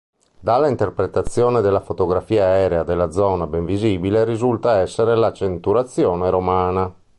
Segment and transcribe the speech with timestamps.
[0.39, 6.91] Dalla interpretazione della fotografia aerea della zona ben visibile risulta essere la centuriazione romana.